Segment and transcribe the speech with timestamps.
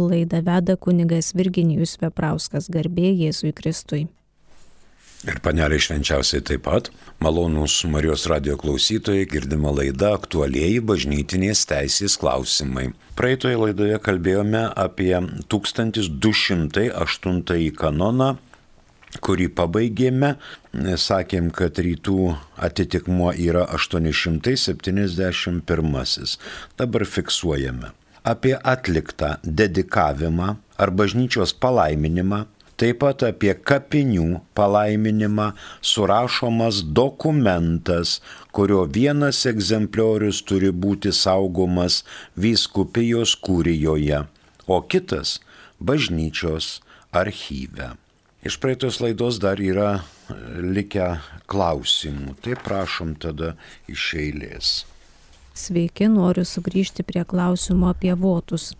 [0.00, 4.08] Laidą veda kunigas Virginijus Veprauskas garbė Jėzui Kristui.
[5.28, 6.88] Ir panelė švenčiausiai taip pat,
[7.20, 12.96] malonūs Marijos radio klausytojai, girdima laida aktualieji bažnytinės teisės klausimai.
[13.20, 15.12] Praeitoje laidoje kalbėjome apie
[15.52, 18.40] 1208 kanoną,
[19.20, 20.40] kurį pabaigėme.
[21.04, 25.60] Sakėm, kad rytų atitikmuo yra 871.
[26.80, 27.92] Dabar fiksuojame.
[28.22, 32.44] Apie atliktą dedikavimą ar bažnyčios palaiminimą
[32.82, 35.44] Taip pat apie kapinių palaiminimą
[35.86, 38.16] surašomas dokumentas,
[38.50, 42.00] kurio vienas egzempliorius turi būti saugomas
[42.34, 44.24] vyskupijos kūrijoje,
[44.66, 45.36] o kitas
[45.78, 46.80] bažnyčios
[47.22, 47.92] archyve.
[48.42, 49.90] Iš praeitos laidos dar yra
[50.58, 51.12] likę
[51.46, 53.54] klausimų, tai prašom tada
[53.86, 54.80] iš eilės.
[55.52, 58.70] Sveiki, noriu sugrįžti prie klausimo apie votus.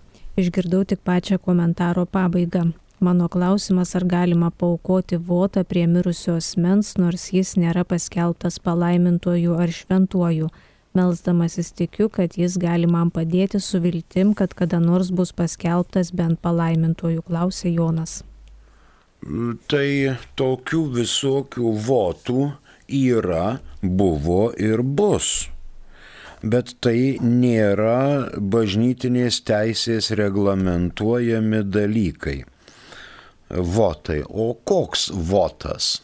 [0.41, 2.71] Išgirdau tik pačią komentaro pabaigą.
[3.03, 9.75] Mano klausimas, ar galima paukoti votą prie mirusio asmens, nors jis nėra paskelbtas palaimintuoju ar
[9.79, 10.49] šventuoju.
[10.97, 16.41] Melsdamasis tikiu, kad jis gali man padėti su viltim, kad kada nors bus paskelbtas bent
[16.41, 18.23] palaimintuoju, klausė Jonas.
[19.69, 19.89] Tai
[20.41, 22.53] tokių visokių votų
[22.89, 25.51] yra, buvo ir bus.
[26.43, 32.41] Bet tai nėra bažnytinės teisės reglamentuojami dalykai
[33.53, 34.23] votai.
[34.27, 36.01] O koks votas?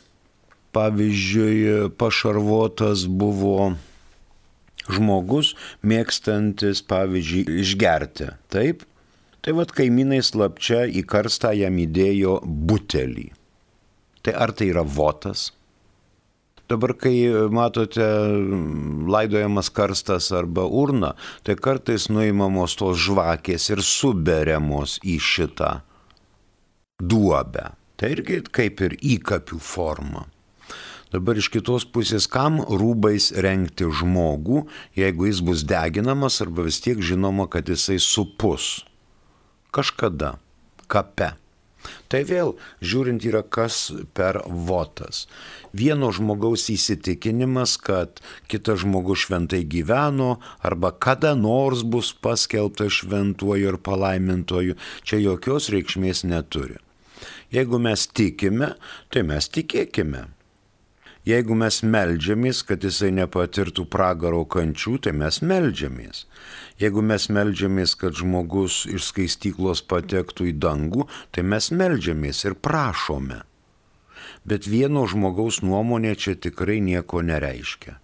[0.76, 3.72] Pavyzdžiui, pašarvotas buvo
[4.88, 8.30] žmogus mėgstantis, pavyzdžiui, išgerti.
[8.52, 8.84] Taip?
[9.42, 13.30] Tai vad kaimynai slapčia į karstą jam įdėjo butelį.
[14.22, 15.48] Tai ar tai yra votas?
[16.68, 17.16] Dabar, kai
[17.48, 18.04] matote
[19.08, 25.70] laidojamas karstas arba urna, tai kartais nuimamos tos žvakės ir suberiamos į šitą
[27.00, 27.70] duobę.
[27.98, 30.26] Tai irgi kaip ir įkapių forma.
[31.08, 34.66] Dabar iš kitos pusės, kam rūbais renkti žmogų,
[34.98, 38.84] jeigu jis bus deginamas arba vis tiek žinoma, kad jisai supus.
[39.72, 40.36] Kažkada.
[40.88, 41.32] Kape.
[42.08, 45.26] Tai vėl, žiūrint, yra kas per votas.
[45.76, 53.78] Vieno žmogaus įsitikinimas, kad kitas žmogus šventai gyveno arba kada nors bus paskelbtas šventuoju ir
[53.84, 56.80] palaimintoju, čia jokios reikšmės neturi.
[57.54, 58.74] Jeigu mes tikime,
[59.12, 60.26] tai mes tikėkime.
[61.28, 66.22] Jeigu mes melžiamės, kad jisai nepatirtų pragaro kančių, tai mes melžiamės.
[66.80, 73.42] Jeigu mes melžiamės, kad žmogus iš skaistyklos patektų į dangų, tai mes melžiamės ir prašome.
[74.48, 77.98] Bet vieno žmogaus nuomonė čia tikrai nieko nereiškia.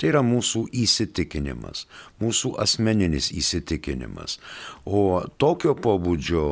[0.00, 1.84] Tai yra mūsų įsitikinimas,
[2.22, 4.38] mūsų asmeninis įsitikinimas.
[4.88, 6.48] O tokio pobūdžio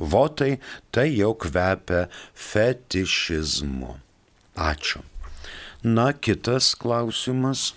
[0.00, 0.56] votai,
[0.88, 2.06] tai jau kvepia
[2.48, 4.05] fetišizmu.
[4.56, 5.02] Ačiū.
[5.82, 7.74] Na, kitas klausimas.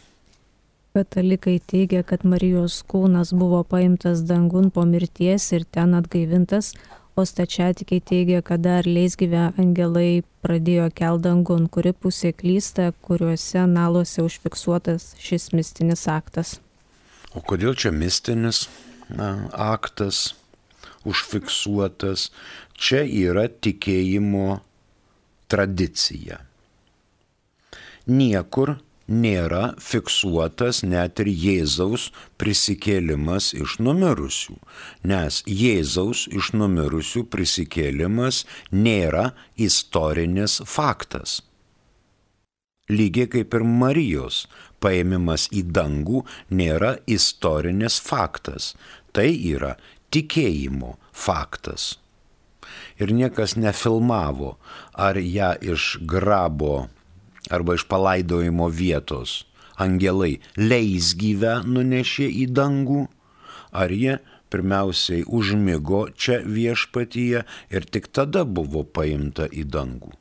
[0.95, 6.73] Katalikai teigia, kad Marijos kūnas buvo paimtas dangun po mirties ir ten atgaivintas,
[7.15, 15.13] o stačiatikiai teigia, kad dar leisgyvę angelai pradėjo keldangun, kuri pusė klysta, kuriuose naluose užfiksuotas
[15.19, 16.57] šis mistinis aktas.
[17.35, 18.65] O kodėl čia mistinis
[19.11, 20.29] na, aktas?
[21.07, 22.29] užfiksuotas.
[22.79, 24.59] Čia yra tikėjimo
[25.51, 26.39] tradicija.
[28.09, 32.07] Niekur nėra fiksuotas net ir Jėzaus
[32.41, 34.55] prisikėlimas iš numirusių,
[35.11, 41.41] nes Jėzaus iš numirusių prisikėlimas nėra istorinis faktas.
[42.89, 44.47] Lygiai kaip ir Marijos
[44.81, 48.73] paėmimas į dangų nėra istorinis faktas,
[49.13, 49.75] tai yra
[50.09, 51.99] tikėjimo faktas.
[52.97, 54.55] Ir niekas nefilmavo,
[54.93, 56.87] ar ją iš grabo
[57.49, 59.43] arba iš palaidojimo vietos
[59.79, 63.05] angelai leis gyvę nunešė į dangų,
[63.71, 64.17] ar jie
[64.51, 70.11] pirmiausiai užmygo čia viešpatyje ir tik tada buvo paimta į dangų.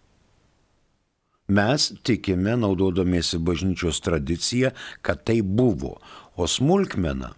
[1.49, 5.95] Mes tikime, naudodamiesi bažnyčios tradiciją, kad tai buvo,
[6.37, 7.33] o smulkmena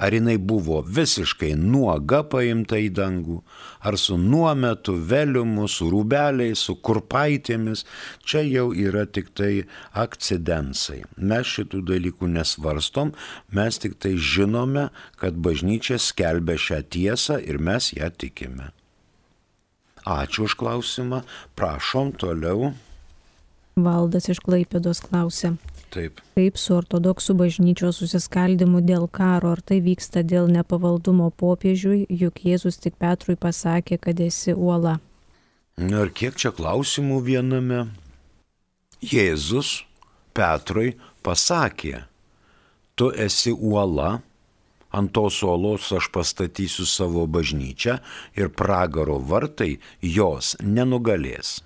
[0.00, 3.36] Ar jinai buvo visiškai nuoga paimta į dangų,
[3.84, 7.84] ar su nuometu, veliumu, su rūbeliais, su kurpaitėmis,
[8.24, 11.02] čia jau yra tik tai akcidensai.
[11.20, 13.12] Mes šitų dalykų nesvarstom,
[13.52, 14.88] mes tik tai žinome,
[15.20, 18.70] kad bažnyčia skelbia šią tiesą ir mes ją tikime.
[20.08, 21.20] Ačiū už klausimą,
[21.60, 22.72] prašom toliau.
[23.76, 25.54] Valdas iš Klaipėdos klausė.
[25.90, 26.20] Taip.
[26.38, 32.78] Kaip su ortodoksų bažnyčios susiskaldimu dėl karo, ar tai vyksta dėl nepavaldumo popiežiui, juk Jėzus
[32.78, 35.00] tik Petrui pasakė, kad esi uola.
[35.80, 37.84] Na ir kiek čia klausimų viename?
[39.02, 39.80] Jėzus
[40.36, 40.94] Petrui
[41.26, 42.04] pasakė,
[42.94, 44.20] tu esi uola,
[44.94, 47.98] ant tos uolos aš pastatysiu savo bažnyčią
[48.38, 51.58] ir pragaro vartai jos nenugalės.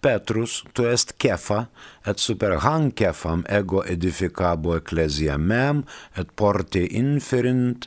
[0.00, 1.66] Petrus, tu est kefa,
[2.08, 5.82] et super hang kefam ego edificabo ecclesia mem,
[6.16, 7.84] et porte inferint,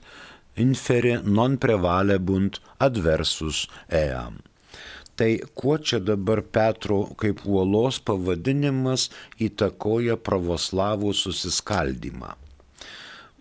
[0.56, 4.38] inferi non prevalebunt adversus eam.
[5.18, 9.10] Tai kuo čia dabar Petro kaip uolos pavadinimas
[9.42, 12.34] įtakoja pravoslavų susiskaldimą?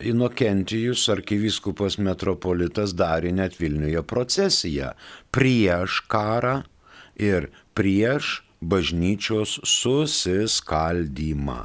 [0.02, 4.92] Inokentijus arkivyskupas metropolitas darė net Vilniuje procesiją
[5.32, 6.62] prieš karą
[7.16, 11.60] ir prieš bažnyčios susiskaldymą.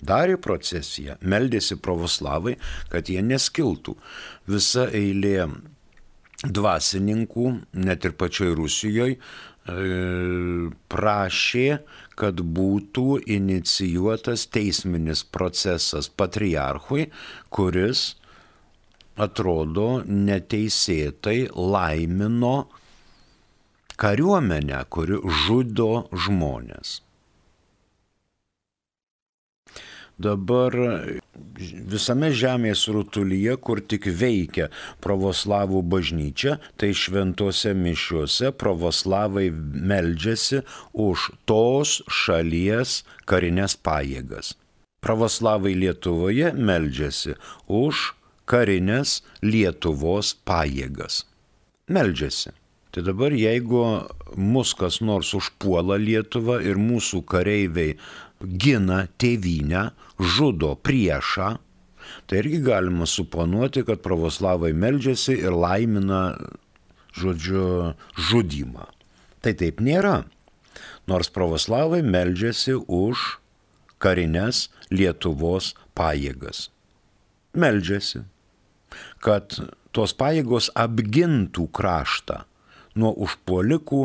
[0.00, 2.56] Darė procesiją, meldėsi pravoslavai,
[2.88, 3.96] kad jie neskiltų.
[4.48, 5.48] Visa eilė
[6.40, 7.46] dvasininkų,
[7.84, 9.18] net ir pačioj Rusijoje,
[10.90, 11.66] prašė,
[12.16, 17.10] kad būtų inicijuotas teisminis procesas patriarchui,
[17.52, 18.14] kuris
[19.20, 22.70] atrodo neteisėtai laimino
[24.00, 25.92] kariuomenę, kuri žudo
[26.24, 27.00] žmonės.
[30.20, 30.74] Dabar
[31.88, 34.66] visame žemės rutulyje, kur tik veikia
[35.00, 39.48] pravoslavų bažnyčia, tai šventose mišiuose pravoslavai
[39.92, 40.60] meldžiasi
[40.92, 44.54] už tos šalies karinės pajėgas.
[45.00, 48.10] Pravoslavai Lietuvoje meldžiasi už
[48.44, 51.24] karinės Lietuvos pajėgas.
[51.88, 52.59] Meldžiasi.
[52.90, 53.84] Tai dabar jeigu
[54.34, 57.94] mus kas nors užpuola Lietuvą ir mūsų kareiviai
[58.42, 61.52] gina tėvynę, žudo priešą,
[62.26, 66.34] tai irgi galima suponuoti, kad pravoslavai meldžiasi ir laimina,
[67.14, 68.88] žodžiu, žudimą.
[69.40, 70.24] Tai taip nėra.
[71.06, 73.38] Nors pravoslavai meldžiasi už
[74.02, 76.68] karinės Lietuvos pajėgas.
[77.54, 78.24] Meldžiasi,
[79.22, 79.54] kad
[79.94, 82.44] tos pajėgos apgintų kraštą
[82.98, 84.00] nuo užpuolikų,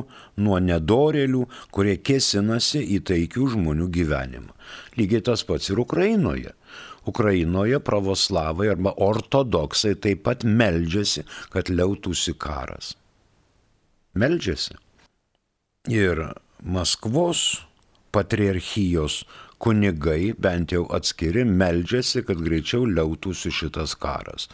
[0.46, 4.54] nuo nedorelių, kurie kėsinasi į taikių žmonių gyvenimą.
[5.00, 6.54] Lygiai tas pats ir Ukrainoje.
[7.06, 12.96] Ukrainoje pravoslavai arba ortodoksai taip pat meldžiasi, kad liautųsi karas.
[14.18, 14.78] Meldžiasi.
[15.92, 16.24] Ir
[16.66, 17.62] Maskvos
[18.16, 19.26] patriarchijos
[19.62, 24.50] kunigai, bent jau atskiri, meldžiasi, kad greičiau liautųsi šitas karas.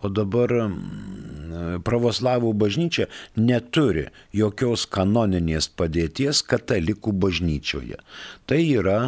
[0.00, 4.06] O dabar mm, pravoslavų bažnyčia neturi
[4.36, 8.00] jokios kanoninės padėties katalikų bažnyčioje.
[8.48, 8.98] Tai yra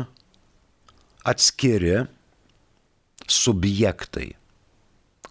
[1.25, 2.05] atskiri
[3.31, 4.33] subjektai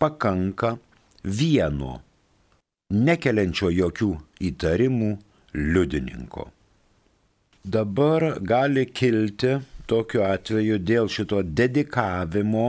[0.00, 0.78] pakanka
[1.22, 2.00] vieno,
[2.90, 4.10] nekeliančio jokių
[4.50, 5.12] įtarimų
[5.54, 6.50] liudininko.
[7.64, 9.56] Dabar gali kilti
[9.88, 12.66] tokiu atveju dėl šito dedikavimo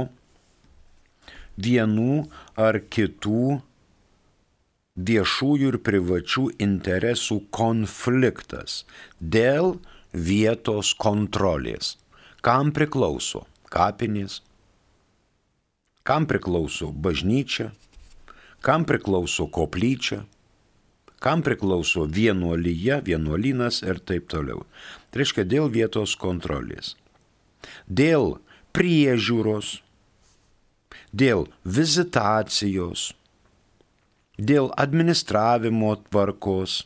[1.65, 2.25] vienų
[2.59, 3.59] ar kitų
[4.95, 8.83] viešųjų ir privačių interesų konfliktas
[9.19, 9.75] dėl
[10.13, 11.95] vietos kontrolės.
[12.45, 14.39] Kam priklauso kapinės,
[16.07, 17.71] kam priklauso bažnyčia,
[18.63, 20.23] kam priklauso koplyčia,
[21.25, 24.61] kam priklauso vienuolyje, vienuolynas ir taip toliau.
[25.09, 26.93] Tai reiškia dėl vietos kontrolės,
[27.89, 28.35] dėl
[28.77, 29.79] priežiūros,
[31.09, 33.07] dėl vizitacijos,
[34.37, 36.83] dėl administravimo tvarkos,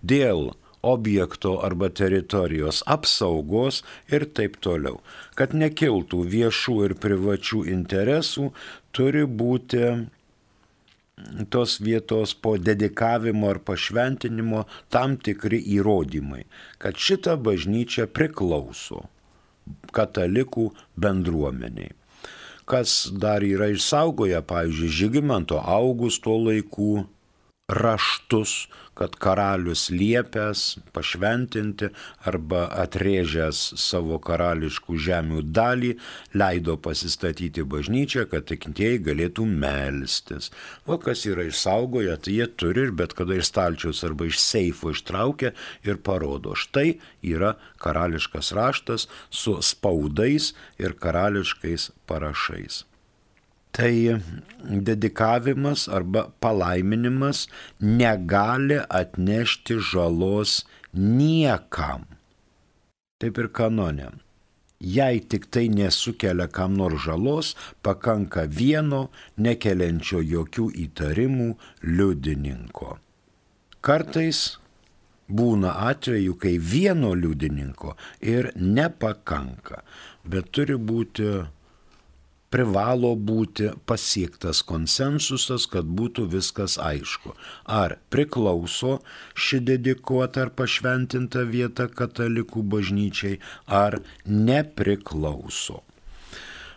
[0.00, 5.02] dėl objekto arba teritorijos apsaugos ir taip toliau.
[5.38, 8.48] Kad nekiltų viešų ir privačių interesų,
[8.96, 9.84] turi būti
[11.50, 16.44] tos vietos po dedikavimo ar pašventinimo tam tikri įrodymai,
[16.82, 19.06] kad šita bažnyčia priklauso
[19.94, 21.92] katalikų bendruomeniai.
[22.66, 27.04] Kas dar yra išsaugoję, pavyzdžiui, Žygimanto Augusto laikų
[27.72, 30.62] raštus, kad karalius liepęs
[30.92, 31.88] pašventinti
[32.28, 35.94] arba atrėžęs savo karališkų žemių dalį
[36.36, 40.52] leido pasistatyti bažnyčią, kad tikintieji galėtų melstis.
[40.84, 44.92] O kas yra išsaugoję, tai jie turi ir bet kada iš stalčiaus arba iš seifo
[44.92, 45.54] ištraukia
[45.88, 46.52] ir parodo.
[46.52, 52.84] Štai yra karališkas raštas su spaudais ir karališkais parašais
[53.72, 54.20] tai
[54.62, 57.48] dedikavimas arba palaiminimas
[57.80, 60.62] negali atnešti žalos
[60.92, 62.04] niekam.
[63.20, 64.10] Taip ir kanonė.
[64.82, 67.52] Jei tik tai nesukelia kam nors žalos,
[67.86, 71.52] pakanka vieno nekeliančio jokių įtarimų
[71.86, 72.96] liudininko.
[73.80, 74.40] Kartais
[75.30, 79.84] būna atveju, kai vieno liudininko ir nepakanka,
[80.26, 81.30] bet turi būti
[82.52, 87.32] privalo būti pasiektas konsensusas, kad būtų viskas aišku.
[87.64, 88.98] Ar priklauso
[89.34, 95.80] ši dedikuota ar pašventinta vieta katalikų bažnyčiai, ar nepriklauso.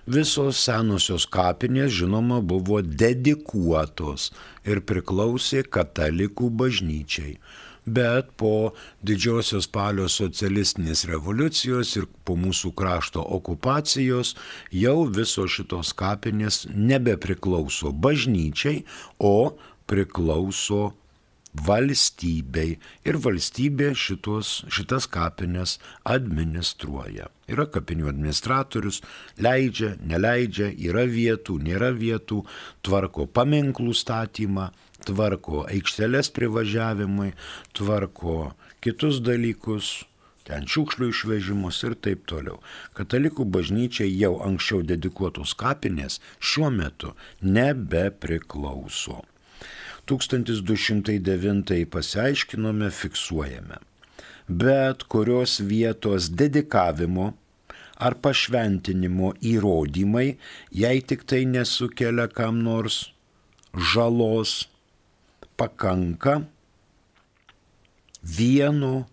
[0.06, 4.30] Visos senosios kapinės, žinoma, buvo dedikuotos
[4.70, 7.40] ir priklausė katalikų bažnyčiai
[7.86, 8.74] bet po
[9.06, 14.36] didžiosios spalio socialistinės revoliucijos ir po mūsų krašto okupacijos
[14.74, 18.84] jau visos šitos kapinės nebepriklauso bažnyčiai,
[19.20, 20.94] o priklauso
[21.56, 22.76] valstybei
[23.08, 27.30] ir valstybė šitos, šitas kapines administruoja.
[27.52, 29.02] Yra kapinių administratorius,
[29.40, 32.42] leidžia, neleidžia, yra vietų, nėra vietų,
[32.86, 34.72] tvarko paminklų statymą,
[35.04, 37.34] tvarko aikšteles privažiavimui,
[37.76, 40.06] tvarko kitus dalykus,
[40.46, 42.60] ten šiukšlių išvežimus ir taip toliau.
[42.98, 49.24] Katalikų bažnyčiai jau anksčiau dedikuotos kapinės šiuo metu nebepriklauso.
[50.06, 53.82] 1209 pasiaiškinome, fiksuojame.
[54.48, 57.32] Bet kurios vietos dedikavimo
[57.98, 60.36] ar pašventinimo įrodymai,
[60.70, 63.08] jei tik tai nesukelia kam nors
[63.74, 64.68] žalos,
[65.58, 66.42] pakanka
[68.26, 69.06] vieno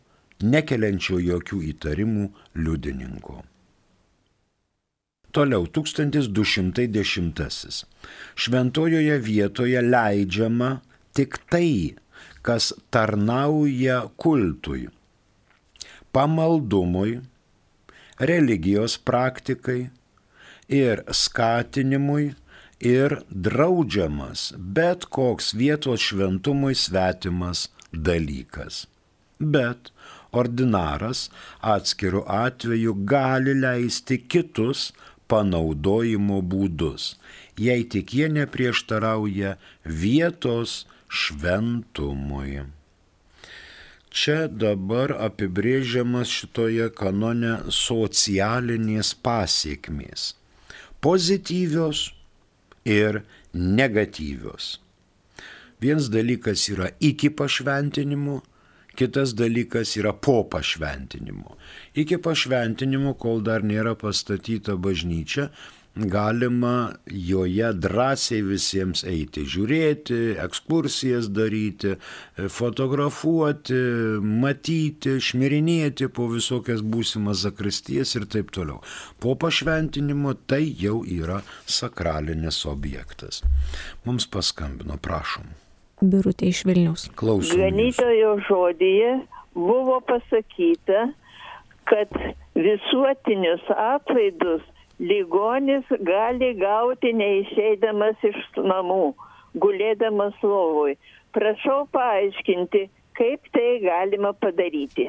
[0.43, 3.43] nekeliančio jokių įtarimų liudininko.
[5.33, 7.87] Toliau 1210.
[8.37, 10.83] Šventojoje vietoje leidžiama
[11.17, 11.97] tik tai,
[12.45, 14.93] kas tarnauja kultui,
[16.13, 17.25] pamaldumui,
[18.21, 19.89] religijos praktikai
[20.69, 22.37] ir skatinimui
[22.83, 28.87] ir draudžiamas bet koks vietos šventumui svetimas dalykas.
[29.39, 29.93] Bet
[30.33, 31.29] ordinaras
[31.75, 34.91] atskirų atveju gali leisti kitus
[35.31, 37.15] panaudojimo būdus,
[37.57, 42.63] jei tik jie neprieštarauja vietos šventumui.
[44.13, 50.35] Čia dabar apibrėžiamas šitoje kanone socialinės pasiekmės.
[51.01, 52.11] Pozityvios
[52.85, 53.23] ir
[53.55, 54.79] negatyvios.
[55.83, 58.41] Vienas dalykas yra iki pašventinimo,
[58.95, 61.57] kitas dalykas yra po pašventinimo.
[61.95, 65.49] Iki pašventinimo, kol dar nėra pastatyta bažnyčia,
[65.97, 71.97] galima joje drąsiai visiems eiti, žiūrėti, ekskursijas daryti,
[72.53, 73.81] fotografuoti,
[74.25, 78.81] matyti, šmirinėti po visokias būsimas zakristijas ir taip toliau.
[79.21, 83.43] Po pašventinimo tai jau yra sakralinis objektas.
[84.07, 85.53] Mums paskambino, prašom.
[86.03, 87.11] Birutė iš Vilnius.
[87.15, 87.61] Klausom.
[87.61, 89.13] Ganytojo žodyje
[89.55, 91.13] buvo pasakyta,
[91.87, 92.09] kad
[92.57, 94.65] visuotinius atlaidus
[95.11, 98.39] ligonis gali gauti neišeidamas iš
[98.71, 99.05] namų,
[99.63, 100.97] gulėdamas lovui.
[101.35, 102.87] Prašau paaiškinti,
[103.19, 105.09] kaip tai galima padaryti.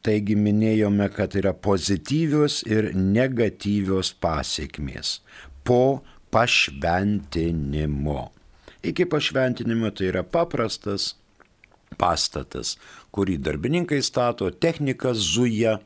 [0.04, 5.22] Taigi minėjome, kad yra pozityvios ir negatyvios pasiekmės
[5.64, 8.32] po pašventinimo.
[8.84, 11.14] Iki pašventinimo tai yra paprastas
[11.96, 12.76] pastatas,
[13.16, 15.78] kurį darbininkai stato, technika zuja,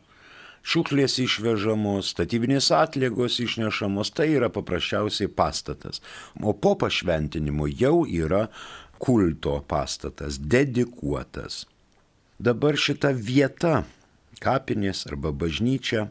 [0.67, 6.01] šiuklės išvežamos, statybinės atliekos išnešamos, tai yra paprasčiausiai pastatas.
[6.41, 8.47] O po pašventinimo jau yra
[8.97, 11.65] kulto pastatas, dedikuotas.
[12.41, 13.83] Dabar šita vieta
[14.43, 16.07] kapinės arba bažnyčia,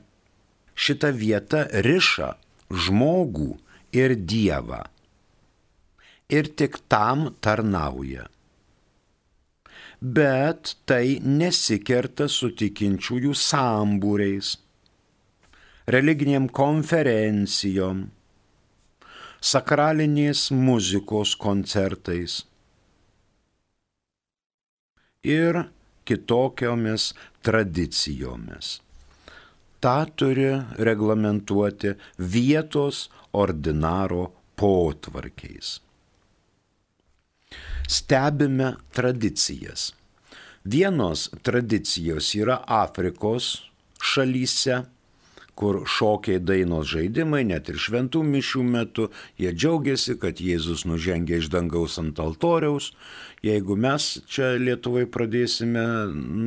[0.75, 2.35] šita vieta riša
[2.71, 3.51] žmogų
[3.97, 4.83] ir Dievą.
[6.29, 8.27] Ir tik tam tarnauja.
[10.01, 14.57] Bet tai nesikerta su tikinčiųjų sambūriais,
[15.89, 18.03] religiniam konferencijom,
[19.41, 22.43] sakralinės muzikos koncertais
[25.27, 25.59] ir
[26.07, 27.11] kitokiomis
[27.43, 28.81] tradicijomis.
[29.81, 30.49] Ta turi
[30.79, 31.95] reglamentuoti
[32.33, 35.81] vietos ordinaro potvarkiais.
[37.89, 39.93] Stebime tradicijas.
[40.65, 43.51] Vienos tradicijos yra Afrikos
[44.03, 44.81] šalyse,
[45.57, 49.09] kur šokiai dainos žaidimai, net ir šventų mišių metu,
[49.41, 52.93] jie džiaugiasi, kad Jėzus nužengia iš dangaus ant altoriaus.
[53.45, 55.87] Jeigu mes čia Lietuvai pradėsime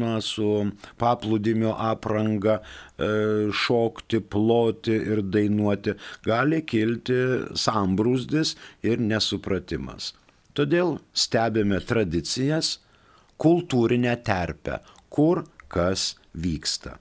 [0.01, 0.69] na, su
[1.01, 7.19] paplūdimio apranga e, šokti, ploti ir dainuoti, gali kilti
[7.57, 8.55] sambrūzdis
[8.85, 10.13] ir nesupratimas.
[10.57, 12.77] Todėl stebime tradicijas,
[13.39, 16.97] kultūrinę terpę, kur kas vyksta.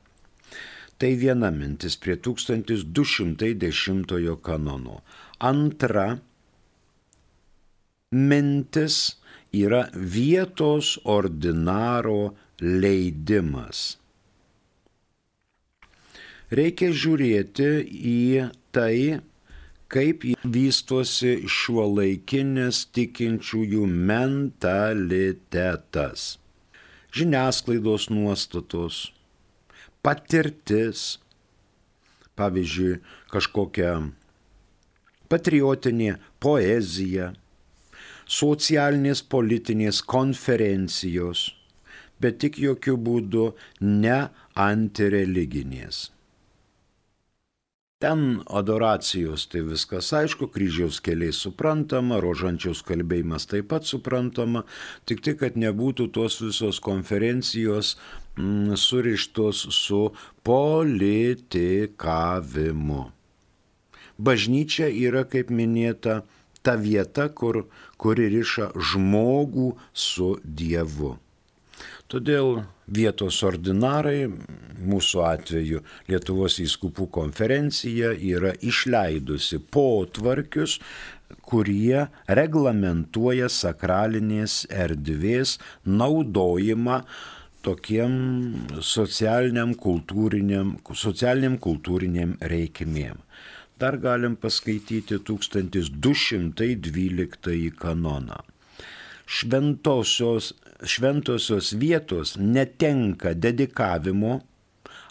[0.99, 5.03] Tai viena mintis prie 1210 kanono.
[5.39, 6.19] Antra
[8.11, 9.17] mintis
[9.53, 13.99] yra vietos ordinaro leidimas.
[16.51, 19.21] Reikia žiūrėti į tai,
[19.93, 26.39] kaip vystosi šiuo laikinės tikinčiųjų mentalitetas.
[27.13, 29.13] Žiniasklaidos nuostatos,
[30.09, 31.19] patirtis,
[32.41, 32.95] pavyzdžiui,
[33.29, 33.93] kažkokia
[35.29, 37.35] patriotinė poezija,
[38.41, 41.49] socialinės politinės konferencijos,
[42.21, 43.49] bet tik jokių būdų
[43.85, 44.21] ne
[44.69, 46.07] antireliginės.
[47.99, 54.63] Ten adoracijos tai viskas aišku, kryžiaus keliai suprantama, rožančiaus kalbėjimas taip pat suprantama,
[55.05, 57.97] tik tai, kad nebūtų tos visos konferencijos
[58.77, 63.11] surištos su politikavimu.
[64.19, 66.23] Bažnyčia yra, kaip minėta,
[66.63, 67.67] ta vieta, kur,
[68.03, 71.19] kuri riša žmogų su Dievu.
[72.09, 74.31] Todėl vietos ordinarai,
[74.81, 80.79] mūsų atveju Lietuvos įskupų konferencija, yra išleidusi potvarkius,
[81.45, 82.07] kurie
[82.41, 87.03] reglamentuoja sakralinės erdvės naudojimą
[87.69, 88.13] tokiem
[88.81, 93.21] socialiniam kultūriniam, socialiniam kultūriniam reikmėm.
[93.79, 98.41] Dar galim paskaityti 1212 kanoną.
[99.29, 104.41] Šventosios šventosios vietos netenka dedikavimo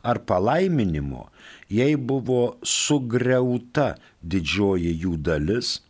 [0.03, 1.27] ar palaiminimo,
[1.69, 5.81] jei buvo sugriauta didžioji jų dalis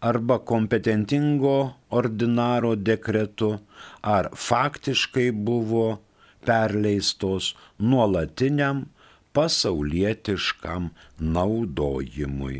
[0.00, 3.58] arba kompetentingo ordinaro dekretu,
[4.16, 5.86] ar faktiškai buvo
[6.46, 7.44] perleistos
[7.78, 8.78] nuolatiniam
[9.36, 10.84] pasaulietiškam
[11.36, 12.58] naudojimui.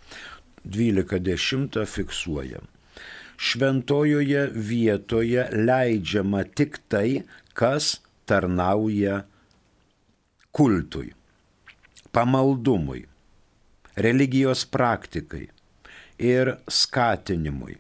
[0.67, 2.67] 12.10 fiksuojam.
[3.37, 9.23] Šventojoje vietoje leidžiama tik tai, kas tarnauja
[10.57, 11.13] kultui,
[12.13, 13.07] pamaldumui,
[13.97, 15.47] religijos praktikai
[16.19, 17.77] ir skatinimui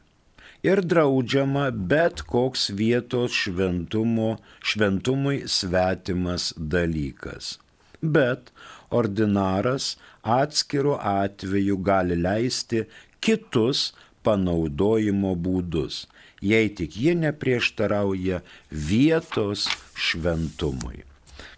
[0.66, 4.36] ir draudžiama bet koks vietos šventumo,
[4.70, 7.56] šventumui svetimas dalykas.
[8.02, 8.50] Bet
[8.90, 12.84] ordinaras atskiru atveju gali leisti
[13.20, 13.92] kitus
[14.26, 16.04] panaudojimo būdus,
[16.50, 18.38] jei tik jie neprieštarauja
[18.70, 20.98] vietos šventumui.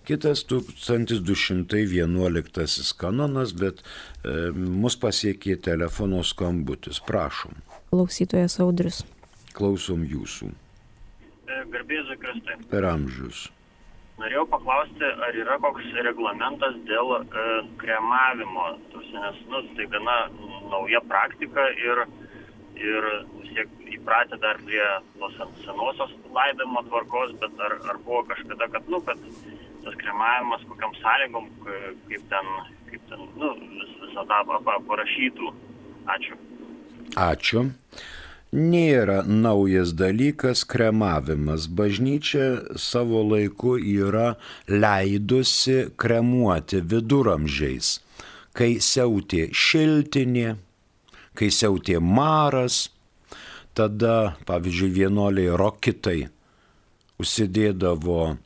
[0.09, 3.87] Kitas 1211 kanonas, bet e,
[4.57, 6.97] mus pasiekė telefono skambutis.
[7.05, 9.03] Prašom klausytojas Audrius.
[9.57, 10.51] Klausom jūsų.
[11.49, 12.59] E, Garbėsiu Kristai.
[12.71, 13.49] Per amžius.
[14.19, 17.45] Norėjau paklausti, ar yra koks reglamentas dėl e,
[17.81, 20.17] kremavimo, nes nu, tai gana
[20.73, 22.03] nauja praktika ir,
[22.83, 23.07] ir
[23.51, 24.83] siek įpratę dar prie
[25.19, 29.25] tos senosios laidimo tvarkos, bet ar, ar buvo kažkada, kad, nu, kad
[29.85, 32.53] tas kremavimas kokiam sąlygom, kaip ten,
[32.91, 34.45] kaip ten, nu, vis, visą tą
[34.91, 35.53] parašytų.
[36.09, 36.39] Ačiū.
[37.17, 37.69] Ačiū.
[38.49, 41.67] Nėra naujas dalykas kremavimas.
[41.69, 44.39] Bažnyčia savo laiku yra
[44.69, 47.99] leidusi kremuoti viduramžiais,
[48.57, 50.57] kai siautė šiltinė,
[51.39, 52.89] kai siautė maras,
[53.79, 56.19] tada, pavyzdžiui, vienuoliai rokitai
[57.23, 58.37] užsidėdavo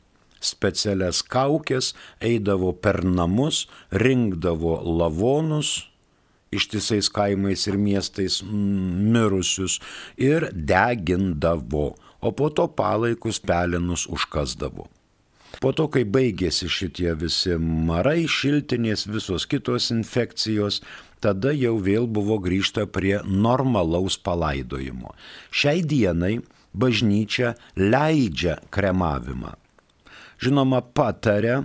[0.43, 3.65] specialias kaukės, eidavo per namus,
[4.05, 5.79] rinkdavo lavonus
[6.53, 9.79] ištisais kaimais ir miestais mirusius
[10.17, 14.87] ir degindavo, o po to palaikus pelenus užkasdavo.
[15.61, 20.81] Po to, kai baigėsi šitie visi marai, šiltinės, visos kitos infekcijos,
[21.23, 25.13] tada jau vėl buvo grįžta prie normalaus palaidojimo.
[25.51, 26.37] Šiai dienai
[26.73, 29.55] bažnyčia leidžia kremavimą.
[30.43, 31.63] Žinoma, patarė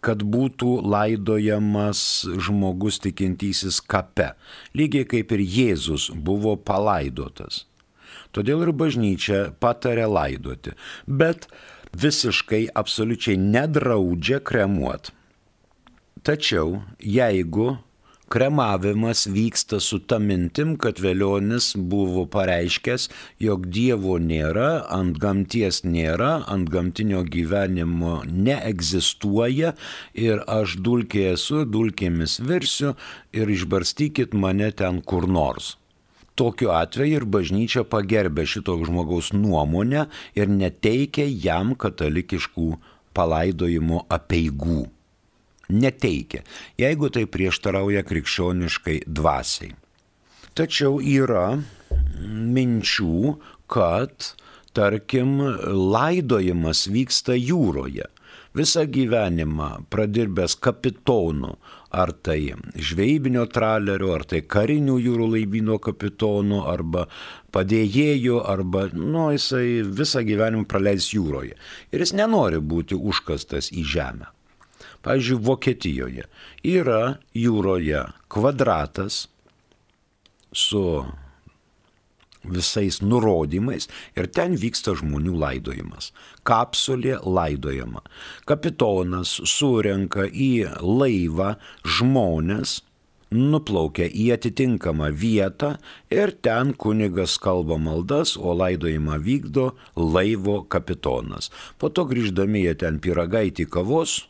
[0.00, 4.32] kad būtų laidojamas žmogus tikintysis kape,
[4.78, 7.66] lygiai kaip ir Jėzus buvo palaidotas.
[8.32, 10.72] Todėl ir bažnyčia patarė laidoti,
[11.06, 11.48] bet
[11.92, 15.12] visiškai absoliučiai nedraudžia kremuot.
[16.24, 17.76] Tačiau jeigu
[18.32, 23.10] kremavimas vyksta su ta mintim, kad Velionis buvo pareiškęs,
[23.44, 29.74] jog Dievo nėra, ant gamties nėra, ant gamtinio gyvenimo neegzistuoja
[30.16, 32.94] ir aš dulkė esu, dulkėmis virsiu
[33.36, 35.74] ir išbarstykit mane ten kur nors.
[36.32, 40.08] Tokiu atveju ir bažnyčia pagerbė šito žmogaus nuomonę
[40.40, 42.70] ir neteikia jam katalikiškų
[43.12, 44.80] palaidojimo apieigų
[45.72, 46.44] neteikia,
[46.80, 49.72] jeigu tai prieštarauja krikščioniškai dvasiai.
[50.52, 51.56] Tačiau yra
[52.22, 53.36] minčių,
[53.72, 54.32] kad,
[54.76, 55.38] tarkim,
[55.72, 58.08] laidojimas vyksta jūroje.
[58.52, 61.54] Visą gyvenimą pradirbęs kapitonu,
[61.88, 67.06] ar tai žvejybinio tralerio, ar tai karinių jūrų laivyno kapitonu, arba
[67.56, 71.56] padėjėjų, arba, nu, jisai visą gyvenimą praleis jūroje.
[71.96, 74.28] Ir jis nenori būti užkastas į žemę.
[75.02, 76.28] Pavyzdžiui, Vokietijoje
[76.62, 77.02] yra
[77.34, 79.26] jūroje kvadratas
[80.52, 80.84] su
[82.44, 83.88] visais nurodymais
[84.18, 86.10] ir ten vyksta žmonių laidojimas.
[86.46, 88.02] Kapsulė laidojama.
[88.46, 91.54] Kapitonas surenka į laivą
[91.86, 92.80] žmonės,
[93.32, 95.76] nuplaukia į atitinkamą vietą
[96.12, 101.48] ir ten kunigas kalba maldas, o laidojimą vykdo laivo kapitonas.
[101.78, 104.20] Po to grįždami jie ten piragaitį kavos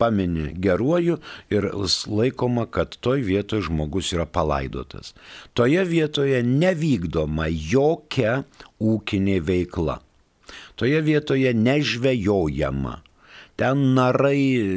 [0.00, 1.18] pamini geruoju
[1.52, 1.68] ir
[2.08, 5.14] laikoma, kad toj vietoje žmogus yra palaidotas.
[5.54, 8.40] Toje vietoje nevykdoma jokia
[8.80, 10.00] ūkinė veikla.
[10.80, 13.00] Toje vietoje nežvejojama.
[13.60, 14.72] Ten narai,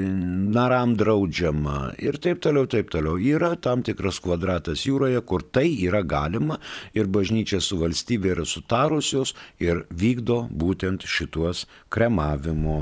[0.51, 3.15] naram draudžiama ir taip toliau, taip toliau.
[3.15, 6.57] Yra tam tikras kvadratas jūroje, kur tai yra galima
[6.91, 9.31] ir bažnyčia su valstybė yra sutarusios
[9.63, 12.81] ir vykdo būtent šituos kremavimo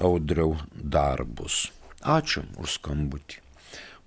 [0.00, 1.70] audriau darbus.
[2.04, 3.40] Ačiū už skambutį.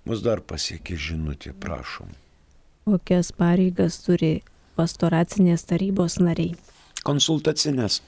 [0.08, 2.12] Mus dar pasiekė žinutė, prašom.
[2.88, 4.38] Kokias pareigas turi
[4.78, 6.54] pastoracinės tarybos nariai?
[7.04, 8.00] Konsultacinės.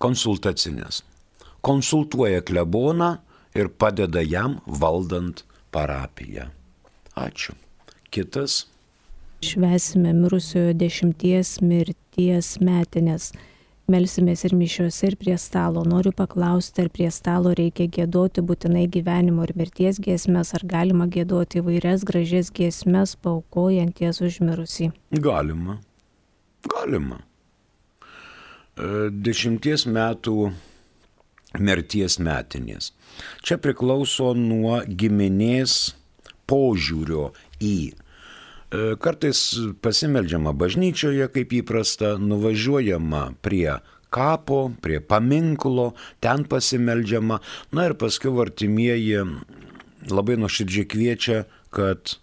[0.00, 1.02] Konsultacinės.
[1.60, 3.16] Konsultuoja kleboną
[3.58, 5.42] ir padeda jam valdant
[5.74, 6.48] parapiją.
[7.16, 7.56] Ačiū.
[8.10, 8.66] Kitas.
[9.44, 13.32] Švesime mirusiojo dešimties mirties metinės.
[13.86, 15.84] Melsimės ir mišiuose, ir prie stalo.
[15.86, 21.60] Noriu paklausti, ar prie stalo reikia gėdoti būtinai gyvenimo ir mirties giesmės, ar galima gėdoti
[21.60, 24.90] įvairias gražias giesmės, paukojant jas užmirusį.
[25.22, 25.78] Galima.
[26.66, 27.20] Galima.
[28.74, 30.50] E, dešimties metų
[31.62, 32.90] mirties metinės.
[33.46, 35.94] Čia priklauso nuo giminės
[36.50, 37.30] požiūrio
[37.62, 37.76] į
[39.02, 39.40] kartais
[39.82, 43.78] pasimeldžiama bažnyčioje, kaip įprasta, nuvažiuojama prie
[44.10, 47.40] kapo, prie paminklo, ten pasimeldžiama.
[47.72, 49.24] Na ir paskui artimieji
[50.10, 51.42] labai nuoširdžiai kviečia,
[51.74, 52.16] kad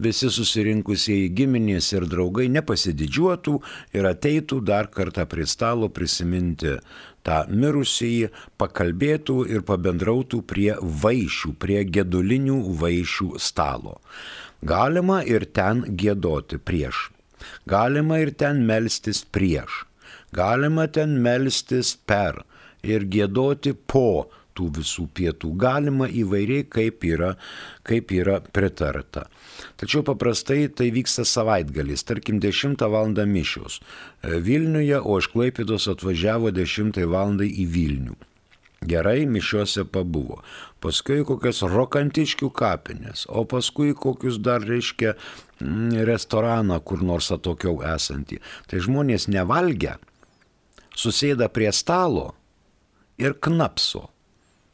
[0.00, 3.56] visi susirinkusieji giminės ir draugai nepasididžiuotų
[3.96, 6.78] ir ateitų dar kartą prie stalo prisiminti
[7.26, 13.98] tą mirusįjį, pakalbėtų ir pabendrautų prie vaišių, prie gedulinių vaišių stalo.
[14.62, 17.08] Galima ir ten gėdoti prieš.
[17.66, 19.86] Galima ir ten melstis prieš.
[20.36, 22.44] Galima ten melstis per
[22.84, 25.54] ir gėdoti po tų visų pietų.
[25.56, 27.34] Galima įvairiai, kaip yra,
[27.86, 29.26] kaip yra pritarta.
[29.80, 33.14] Tačiau paprastai tai vyksta savaitgalis, tarkim 10 val.
[33.26, 33.80] mišios
[34.22, 37.40] Vilniuje, o iš Klaipėdos atvažiavo 10 val.
[37.40, 38.16] į Vilnių.
[38.80, 40.38] Gerai mišiuose pabuvo.
[40.80, 48.40] Paskui kokias rokantiškių kapinės, o paskui kokius dar reiškia mm, restoraną kur nors atokiau esantį.
[48.72, 49.98] Tai žmonės nevalgia,
[50.96, 52.30] susėda prie stalo
[53.20, 54.06] ir knapso.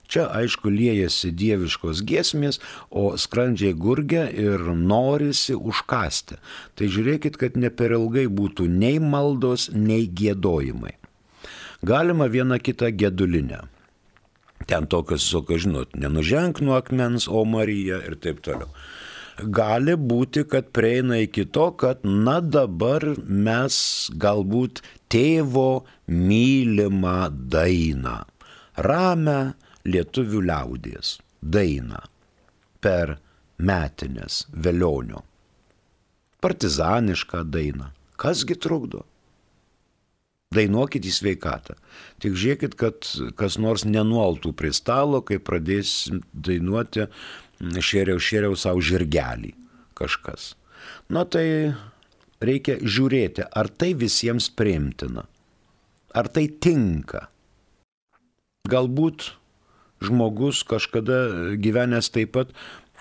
[0.07, 2.63] Čia aišku liejasi dieviškos giesmės,
[2.95, 6.39] o skrandžiai gurgia ir norisi užkasti.
[6.79, 10.95] Tai žiūrėkit, kad ne per ilgai būtų nei maldos, nei gėdojimai.
[11.83, 13.67] Galima vieną kitą gedulinę
[14.67, 18.71] Ten tokios, visokios, žinot, nenuženk nuo akmens, o Marija ir taip toliau.
[19.37, 23.77] Gali būti, kad prieina iki to, kad na dabar mes
[24.17, 24.81] galbūt
[25.13, 27.19] tėvo mylimą
[27.53, 28.17] dainą,
[28.81, 29.41] ramę
[29.87, 32.01] lietuvių liaudies dainą
[32.81, 33.19] per
[33.59, 35.23] metinės velionio.
[36.43, 37.93] Partizanišką dainą.
[38.17, 39.05] Kasgi trukdo?
[40.57, 41.77] Dainuokit į sveikatą.
[42.23, 47.07] Tik žiūrėkit, kad kas nors nenuoltų prie stalo, kai pradėsim dainuoti
[47.61, 49.55] šėriau šėriau savo žirgelį
[49.97, 50.55] kažkas.
[51.09, 51.73] Na tai
[52.45, 55.25] reikia žiūrėti, ar tai visiems priimtina,
[56.15, 57.27] ar tai tinka.
[58.69, 59.31] Galbūt
[60.03, 62.53] žmogus kažkada gyvenęs taip pat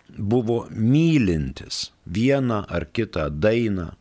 [0.07, 3.91] buvo mylintis vieną ar kitą dainą,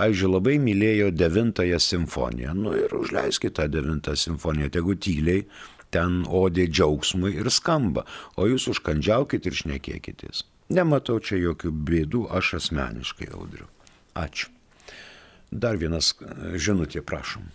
[0.00, 2.54] Pavyzdžiui, labai mylėjo devintąją simfoniją.
[2.56, 5.42] Nu ir užleiskite tą devintą simfoniją, tegu tyliai
[5.92, 8.06] ten odė džiaugsmui ir skamba,
[8.40, 10.46] o jūs užkandžiaukit ir šnekėkitės.
[10.72, 13.68] Nematau čia jokių bėdų, aš asmeniškai audriu.
[14.16, 14.48] Ačiū.
[15.50, 16.14] Dar vienas
[16.54, 17.50] žinutė, prašom.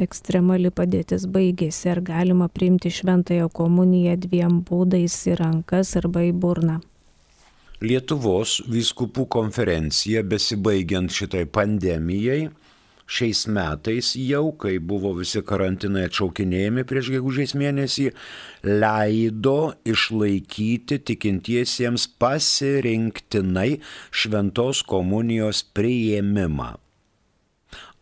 [0.00, 6.80] Ekstremali padėtis baigėsi, ar galima priimti šventąją komuniją dviem būdais į rankas arba į burną?
[7.80, 12.50] Lietuvos vyskupų konferencija besibaigiant šitai pandemijai
[13.08, 18.10] šiais metais jau, kai buvo visi karantinai atšaukinėjami prieš gegužės mėnesį,
[18.68, 19.56] leido
[19.88, 23.70] išlaikyti tikintiesiems pasirinktinai
[24.12, 26.74] šventos komunijos prieimimą.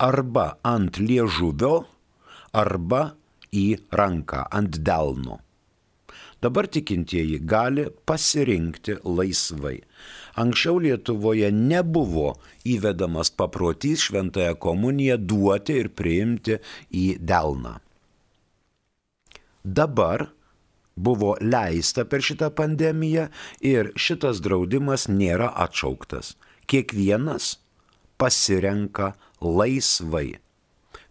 [0.03, 1.85] Arba ant liežuvio,
[2.51, 3.13] arba
[3.55, 5.39] į ranką, ant delno.
[6.43, 9.81] Dabar tikintieji gali pasirinkti laisvai.
[10.39, 16.61] Anksčiau Lietuvoje nebuvo įvedamas paprotys šventąją komuniją duoti ir priimti
[16.95, 17.75] į delną.
[19.65, 20.29] Dabar
[20.95, 23.29] buvo leista per šitą pandemiją
[23.61, 26.37] ir šitas draudimas nėra atšauktas.
[26.71, 27.57] Kiekvienas
[28.19, 30.39] pasirenka laisvai.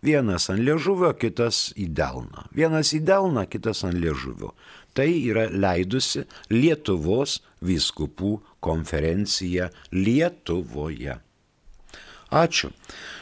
[0.04, 2.46] Vienas ant liežuvio, kitas į delną.
[2.54, 4.52] Vienas į delną, kitas ant liežuvio.
[4.98, 11.22] Tai yra leidusi Lietuvos vyskupų konferencija Lietuvoje.
[12.34, 12.74] Ačiū.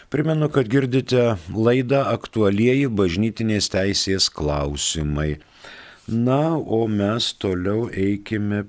[0.09, 5.37] Primenu, kad girdite laidą aktualieji bažnytinės teisės klausimai.
[6.07, 8.65] Na, o mes toliau eikime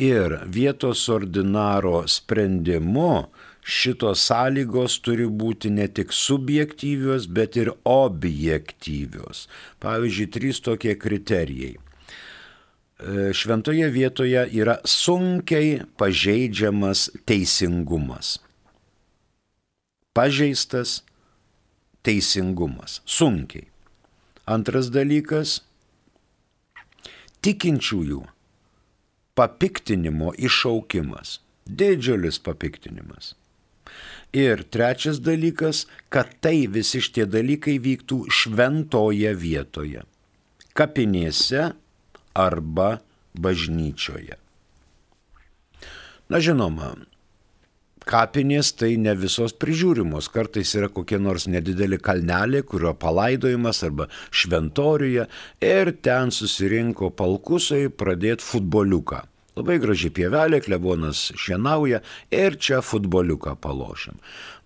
[0.00, 3.28] Ir vietos ordinaro sprendimu
[3.62, 9.46] šitos sąlygos turi būti ne tik subjektyvios, bet ir objektyvios.
[9.84, 11.76] Pavyzdžiui, trys tokie kriterijai.
[12.98, 18.38] E, šventoje vietoje yra sunkiai pažeidžiamas teisingumas.
[20.14, 21.02] Pažeistas
[22.06, 23.00] teisingumas.
[23.04, 23.66] Sunkiai.
[24.46, 25.64] Antras dalykas-
[27.42, 28.22] tikinčiųjų
[29.34, 31.40] papiktinimo iššaukimas.
[31.66, 33.34] Didžiulis papiktinimas.
[34.32, 40.02] Ir trečias dalykas, kad tai visi šitie dalykai vyktų šventoje vietoje.
[40.74, 41.72] Kapinėse
[42.34, 42.98] arba
[43.34, 44.38] bažnyčioje.
[46.30, 46.94] Na žinoma,
[48.08, 55.28] kapinės tai ne visos prižiūrimos, kartais yra kokie nors nedideli kalneliai, kurio palaidojimas arba šventoriuje
[55.64, 59.24] ir ten susirinko palkusai pradėti futboliuką.
[59.54, 62.00] Labai graži pievelė, klebonas šienauja
[62.34, 64.16] ir čia futboliuką palošim.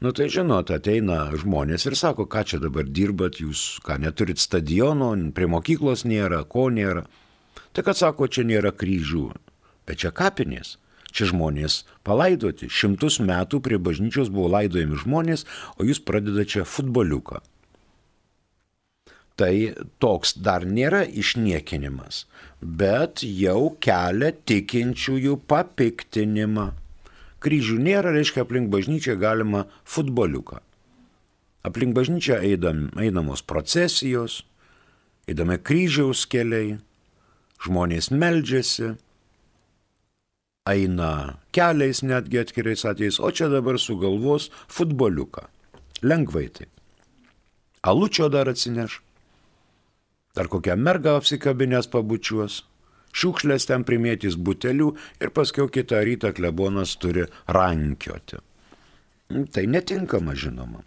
[0.00, 5.11] Nu tai žinot, ateina žmonės ir sako, ką čia dabar dirbat, jūs ką neturit stadiono,
[5.37, 7.04] prie mokyklos nėra, ko nėra.
[7.78, 9.28] Tai kad sako, čia nėra kryžių,
[9.86, 10.72] bet čia kapinės.
[11.14, 12.66] Čia žmonės palaidoti.
[12.66, 15.44] Šimtus metų prie bažnyčios buvo laidojami žmonės,
[15.78, 17.38] o jūs pradedate čia futboliuką.
[19.38, 19.52] Tai
[20.02, 22.24] toks dar nėra išniekinimas,
[22.58, 26.66] bet jau kelia tikinčiųjų papiktinimą.
[27.38, 30.58] Kryžių nėra, reiškia, aplink bažnyčią galima futboliuką.
[31.62, 34.40] Aplink bažnyčią eidam, einamos procesijos,
[35.30, 36.80] eidame kryžiaus keliai,
[37.64, 38.94] žmonės meldžiasi,
[40.68, 41.11] eina
[41.55, 45.47] keliais netgi atskirais atvejais, o čia dabar sugalvos futboliuką.
[46.03, 46.71] Lengvai taip.
[47.83, 49.01] Alučio dar atsineš,
[50.37, 52.61] dar kokią mergą apsikabinės pabučiuos,
[53.16, 54.92] šiukšlės ten primėtys butelių
[55.23, 58.42] ir paskui kitą rytą klebonas turi rankioti.
[59.29, 60.85] Tai netinkama žinoma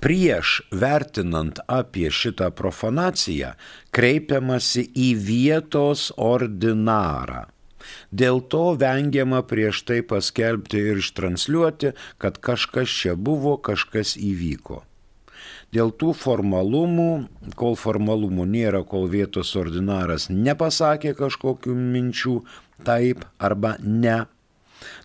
[0.00, 3.54] prieš vertinant apie šitą profanaciją
[3.94, 7.46] kreipiamasi į vietos ordinarą.
[8.12, 14.84] Dėl to vengiama prieš tai paskelbti ir ištransliuoti, kad kažkas čia buvo, kažkas įvyko.
[15.74, 17.10] Dėl tų formalumų,
[17.58, 22.40] kol formalumų nėra, kol vietos ordinaras nepasakė kažkokių minčių
[22.86, 24.24] taip arba ne,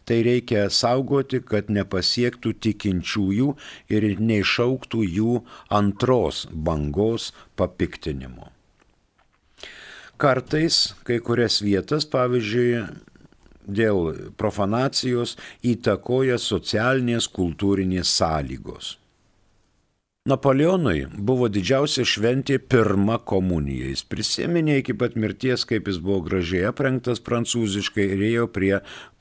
[0.06, 3.48] Tai reikia saugoti, kad nepasiektų tikinčiųjų
[3.90, 5.40] ir neišauktų jų
[5.74, 8.52] antros bangos papiktinimo.
[10.22, 12.86] Kartais kai kurias vietas, pavyzdžiui,
[13.66, 18.96] dėl profanacijos įtakoja socialinės kultūrinės sąlygos.
[20.26, 23.92] Napoleonui buvo didžiausia šventė pirma komunija.
[23.92, 28.72] Jis prisiminė iki pat mirties, kaip jis buvo gražiai aprengtas prancūziškai ir ėjo prie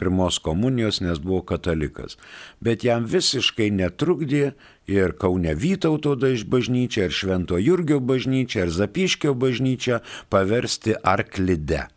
[0.01, 2.17] pirmos komunijos, nes buvo katalikas.
[2.65, 4.55] Bet jam visiškai netrukdė
[4.89, 10.01] ir Kaune Vytauto bažnyčia, ir Švento Jurgio bažnyčia, ir Zapiškio bažnyčia
[10.33, 11.91] paversti arklide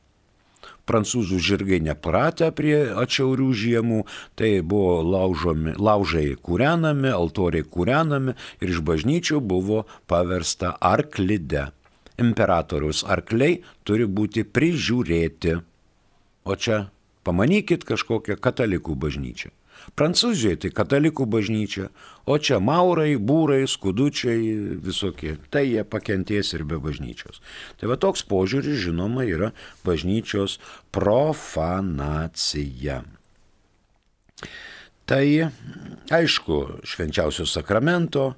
[0.87, 3.99] prancūzų žirgai nepratę prie atšiaurių žiemų,
[4.39, 11.69] tai buvo laužomi, laužai kūrenami, altoriai kūrenami ir iš bažnyčių buvo paversta arklide.
[12.17, 15.59] Imperatoriaus arkliai turi būti prižiūrėti.
[16.47, 16.87] O čia
[17.27, 19.51] pamanykit kažkokią katalikų bažnyčią.
[19.95, 21.87] Prancūzijoje tai katalikų bažnyčia,
[22.27, 25.37] o čia maurai, būrai, skudučiai visokie.
[25.53, 27.39] Tai jie pakentės ir be bažnyčios.
[27.79, 29.53] Tai va toks požiūris, žinoma, yra
[29.87, 30.57] bažnyčios
[30.91, 33.05] profanacija.
[35.07, 35.25] Tai
[36.11, 38.33] aišku, švenčiausio sakramento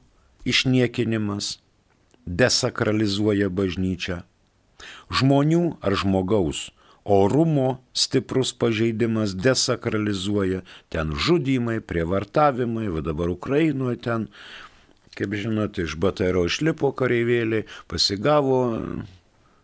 [0.45, 1.57] išniekinimas
[2.29, 4.21] desakralizuoja bažnyčią.
[5.09, 6.69] Žmonių ar žmogaus
[7.09, 10.61] orumo stiprus pažeidimas desakralizuoja,
[10.93, 14.27] ten žudymai, prievartavimai, va dabar Ukrainoje ten,
[15.17, 18.61] kaip žinote, iš BTRO išlipo kareivėliai, pasigavo,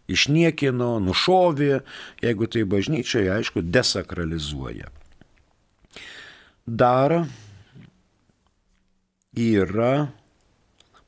[0.10, 1.80] išniekino, nušovė,
[2.26, 4.90] jeigu tai bažnyčiai, aišku, desakralizuoja.
[6.66, 7.20] Dar
[9.38, 10.08] yra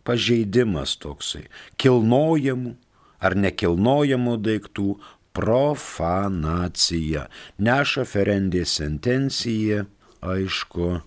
[0.05, 1.47] pažeidimas toksai,
[1.81, 2.77] kilnojamų
[3.17, 4.91] ar nekilnojamų daiktų
[5.37, 7.27] profanacija.
[7.61, 9.85] Neša ferendė sentencija,
[10.25, 10.97] aišku,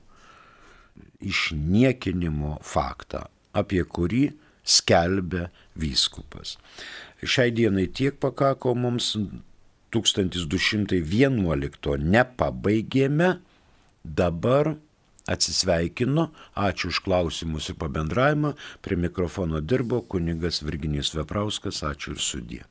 [1.21, 4.33] išniekinimo faktą, apie kurį
[4.65, 6.57] skelbia vyskupas.
[7.21, 9.17] Šiai dienai tiek pakako mums
[9.91, 13.35] 1211 nepabaigėme,
[14.05, 14.77] dabar
[15.31, 22.63] atsisveikinu, ačiū už klausimus ir pabendravimą, prie mikrofono dirbo kunigas Virginijus Veprauskas, ačiū ir sudė.